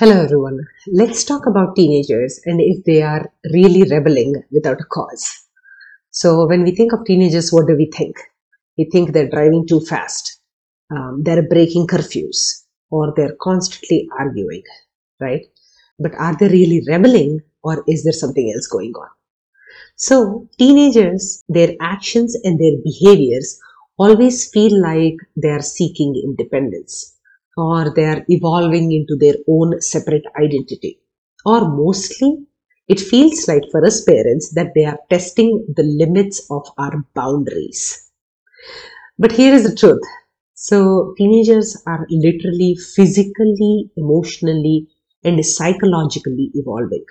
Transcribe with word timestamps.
Hello 0.00 0.18
everyone. 0.18 0.66
Let's 0.86 1.24
talk 1.24 1.44
about 1.44 1.76
teenagers 1.76 2.40
and 2.46 2.58
if 2.58 2.82
they 2.84 3.02
are 3.02 3.30
really 3.52 3.82
rebelling 3.82 4.42
without 4.50 4.80
a 4.80 4.84
cause. 4.84 5.46
So 6.10 6.46
when 6.46 6.62
we 6.62 6.74
think 6.74 6.94
of 6.94 7.04
teenagers, 7.04 7.52
what 7.52 7.66
do 7.66 7.76
we 7.76 7.90
think? 7.94 8.16
We 8.78 8.88
think 8.90 9.12
they're 9.12 9.28
driving 9.28 9.66
too 9.66 9.80
fast, 9.80 10.40
um, 10.90 11.20
they're 11.22 11.46
breaking 11.46 11.86
curfews, 11.86 12.64
or 12.90 13.12
they're 13.14 13.36
constantly 13.42 14.08
arguing, 14.18 14.62
right? 15.20 15.44
But 15.98 16.14
are 16.14 16.34
they 16.34 16.48
really 16.48 16.82
rebelling 16.88 17.42
or 17.62 17.84
is 17.86 18.02
there 18.02 18.14
something 18.14 18.50
else 18.54 18.68
going 18.68 18.94
on? 18.94 19.08
So 19.96 20.48
teenagers, 20.58 21.44
their 21.50 21.74
actions 21.78 22.38
and 22.42 22.58
their 22.58 22.78
behaviors 22.82 23.60
always 23.98 24.50
feel 24.50 24.80
like 24.80 25.16
they 25.36 25.50
are 25.50 25.60
seeking 25.60 26.14
independence 26.24 27.19
or 27.56 27.92
they 27.94 28.04
are 28.04 28.24
evolving 28.28 28.92
into 28.92 29.16
their 29.16 29.36
own 29.48 29.80
separate 29.80 30.24
identity. 30.36 31.00
Or 31.46 31.68
mostly, 31.68 32.46
it 32.88 33.00
feels 33.00 33.46
like 33.48 33.64
for 33.70 33.84
us 33.86 34.02
parents 34.04 34.52
that 34.54 34.72
they 34.74 34.84
are 34.84 34.98
testing 35.10 35.66
the 35.76 35.82
limits 35.84 36.46
of 36.50 36.66
our 36.78 37.04
boundaries. 37.14 38.10
But 39.18 39.30
here 39.32 39.54
is 39.54 39.62
the 39.62 39.76
truth. 39.76 40.02
So, 40.54 41.14
teenagers 41.16 41.76
are 41.86 42.06
literally 42.10 42.74
physically, 42.74 43.90
emotionally, 43.96 44.88
and 45.22 45.44
psychologically 45.46 46.50
evolving. 46.54 47.04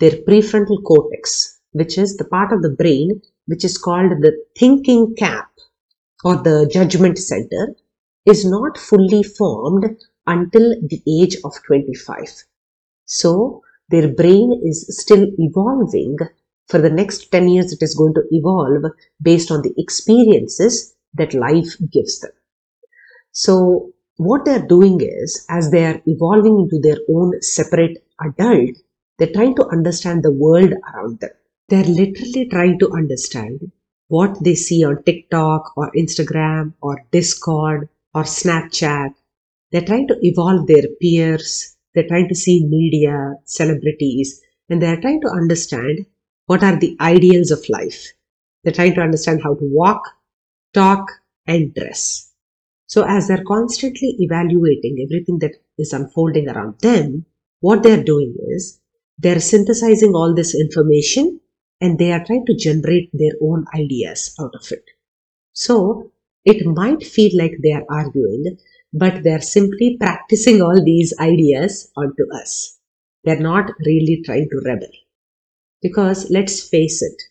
Their 0.00 0.12
prefrontal 0.28 0.82
cortex, 0.84 1.60
which 1.72 1.98
is 1.98 2.16
the 2.18 2.26
part 2.26 2.52
of 2.52 2.62
the 2.62 2.70
brain 2.70 3.22
which 3.46 3.64
is 3.64 3.78
called 3.78 4.12
the 4.22 4.44
thinking 4.58 5.14
cap 5.16 5.50
or 6.24 6.36
the 6.36 6.68
judgment 6.72 7.18
center, 7.18 7.76
is 8.26 8.44
not 8.44 8.78
fully 8.78 9.22
formed 9.22 9.96
until 10.26 10.74
the 10.82 11.02
age 11.08 11.36
of 11.44 11.52
25. 11.66 12.44
So 13.06 13.62
their 13.88 14.08
brain 14.08 14.62
is 14.64 14.86
still 15.00 15.26
evolving. 15.38 16.16
For 16.68 16.78
the 16.78 16.90
next 16.90 17.30
10 17.32 17.48
years, 17.48 17.72
it 17.72 17.82
is 17.82 17.94
going 17.94 18.14
to 18.14 18.22
evolve 18.30 18.92
based 19.20 19.50
on 19.50 19.62
the 19.62 19.74
experiences 19.76 20.94
that 21.14 21.34
life 21.34 21.76
gives 21.92 22.20
them. 22.20 22.30
So 23.32 23.92
what 24.16 24.44
they're 24.44 24.66
doing 24.66 25.00
is, 25.00 25.44
as 25.50 25.70
they 25.70 25.84
are 25.84 26.00
evolving 26.06 26.60
into 26.60 26.78
their 26.80 26.98
own 27.12 27.40
separate 27.42 28.04
adult, 28.20 28.76
they're 29.18 29.32
trying 29.32 29.56
to 29.56 29.66
understand 29.68 30.22
the 30.22 30.32
world 30.32 30.72
around 30.72 31.20
them. 31.20 31.30
They're 31.68 31.84
literally 31.84 32.48
trying 32.48 32.78
to 32.78 32.92
understand 32.92 33.72
what 34.08 34.42
they 34.44 34.54
see 34.54 34.84
on 34.84 35.02
TikTok 35.02 35.76
or 35.76 35.90
Instagram 35.92 36.74
or 36.80 37.04
Discord 37.10 37.88
or 38.14 38.22
Snapchat. 38.24 39.14
They're 39.70 39.84
trying 39.84 40.08
to 40.08 40.18
evolve 40.22 40.66
their 40.66 40.84
peers. 41.00 41.76
They're 41.94 42.08
trying 42.08 42.28
to 42.28 42.34
see 42.34 42.66
media, 42.66 43.34
celebrities, 43.44 44.40
and 44.68 44.80
they're 44.80 45.00
trying 45.00 45.20
to 45.22 45.28
understand 45.28 46.06
what 46.46 46.62
are 46.62 46.78
the 46.78 46.96
ideals 47.00 47.50
of 47.50 47.68
life. 47.68 48.12
They're 48.64 48.72
trying 48.72 48.94
to 48.94 49.00
understand 49.00 49.42
how 49.42 49.54
to 49.54 49.64
walk, 49.64 50.02
talk, 50.72 51.10
and 51.46 51.74
dress. 51.74 52.32
So 52.86 53.04
as 53.06 53.28
they're 53.28 53.44
constantly 53.44 54.16
evaluating 54.18 54.98
everything 55.02 55.38
that 55.38 55.56
is 55.78 55.92
unfolding 55.92 56.48
around 56.48 56.80
them, 56.80 57.26
what 57.60 57.82
they're 57.82 58.04
doing 58.04 58.34
is 58.48 58.80
they're 59.18 59.40
synthesizing 59.40 60.14
all 60.14 60.34
this 60.34 60.54
information 60.54 61.40
and 61.80 61.98
they 61.98 62.12
are 62.12 62.24
trying 62.24 62.44
to 62.46 62.54
generate 62.54 63.10
their 63.12 63.32
own 63.40 63.64
ideas 63.74 64.34
out 64.40 64.54
of 64.54 64.70
it. 64.70 64.84
So 65.52 66.12
it 66.44 66.66
might 66.66 67.04
feel 67.04 67.30
like 67.36 67.56
they 67.62 67.72
are 67.72 67.84
arguing, 67.88 68.58
but 68.92 69.22
they're 69.22 69.40
simply 69.40 69.96
practicing 69.98 70.60
all 70.60 70.82
these 70.84 71.14
ideas 71.20 71.90
onto 71.96 72.24
us. 72.34 72.78
They're 73.24 73.40
not 73.40 73.70
really 73.86 74.22
trying 74.24 74.48
to 74.50 74.62
rebel. 74.64 74.90
Because 75.80 76.30
let's 76.30 76.68
face 76.68 77.02
it, 77.02 77.22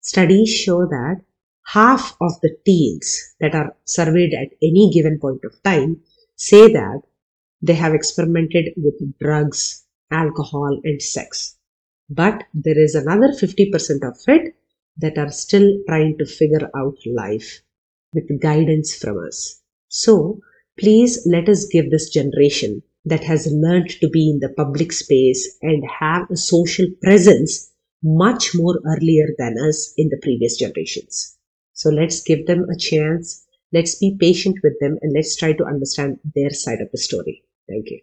studies 0.00 0.50
show 0.50 0.86
that 0.86 1.22
half 1.66 2.16
of 2.20 2.40
the 2.42 2.56
teens 2.64 3.34
that 3.40 3.54
are 3.54 3.76
surveyed 3.84 4.34
at 4.34 4.56
any 4.62 4.90
given 4.92 5.18
point 5.18 5.44
of 5.44 5.62
time 5.62 6.00
say 6.36 6.72
that 6.72 7.02
they 7.62 7.74
have 7.74 7.94
experimented 7.94 8.72
with 8.76 9.18
drugs, 9.18 9.84
alcohol, 10.10 10.80
and 10.84 11.02
sex. 11.02 11.56
But 12.08 12.44
there 12.54 12.78
is 12.78 12.94
another 12.94 13.28
50% 13.28 14.08
of 14.08 14.16
it 14.28 14.54
that 14.96 15.18
are 15.18 15.30
still 15.30 15.78
trying 15.86 16.18
to 16.18 16.26
figure 16.26 16.70
out 16.74 16.96
life 17.06 17.62
with 18.12 18.40
guidance 18.40 18.94
from 18.94 19.18
us. 19.18 19.60
So, 19.88 20.40
please 20.78 21.26
let 21.26 21.48
us 21.48 21.66
give 21.66 21.90
this 21.90 22.10
generation 22.10 22.82
that 23.04 23.24
has 23.24 23.50
learned 23.50 23.90
to 24.00 24.08
be 24.08 24.30
in 24.30 24.40
the 24.40 24.48
public 24.50 24.92
space 24.92 25.56
and 25.62 25.82
have 26.00 26.30
a 26.30 26.36
social 26.36 26.86
presence 27.02 27.70
much 28.02 28.54
more 28.54 28.80
earlier 28.86 29.28
than 29.38 29.56
us 29.58 29.92
in 29.96 30.08
the 30.08 30.18
previous 30.22 30.56
generations. 30.56 31.36
So 31.72 31.90
let's 31.90 32.22
give 32.22 32.46
them 32.46 32.66
a 32.68 32.76
chance. 32.76 33.46
Let's 33.72 33.94
be 33.94 34.16
patient 34.18 34.58
with 34.62 34.78
them 34.80 34.98
and 35.02 35.12
let's 35.12 35.36
try 35.36 35.52
to 35.52 35.64
understand 35.64 36.18
their 36.34 36.50
side 36.50 36.80
of 36.80 36.90
the 36.90 36.98
story. 36.98 37.44
Thank 37.68 37.90
you. 37.90 38.00